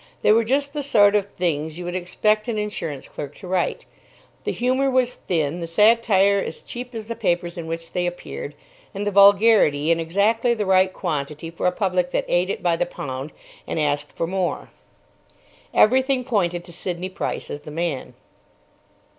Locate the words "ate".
12.27-12.49